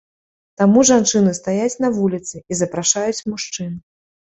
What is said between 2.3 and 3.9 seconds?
і запрашаюць мужчын.